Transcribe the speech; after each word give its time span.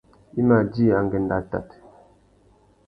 I 0.39 0.41
mà 0.49 0.57
djï 0.67 0.85
angüêndô 0.99 1.35
atát. 1.39 1.67